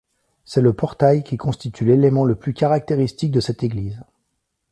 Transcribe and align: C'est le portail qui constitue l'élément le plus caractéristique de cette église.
C'est 0.45 0.61
le 0.61 0.73
portail 0.73 1.23
qui 1.23 1.37
constitue 1.37 1.85
l'élément 1.85 2.25
le 2.25 2.33
plus 2.33 2.55
caractéristique 2.55 3.29
de 3.29 3.39
cette 3.39 3.61
église. 3.61 4.01